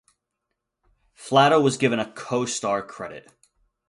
Flatow 1.15 1.61
was 1.63 1.77
given 1.77 1.99
a 1.99 2.11
co-star 2.11 2.81
credit. 2.81 3.31